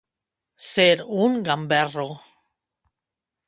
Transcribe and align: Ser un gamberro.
Ser 0.67 0.95
un 1.27 1.37
gamberro. 1.49 2.09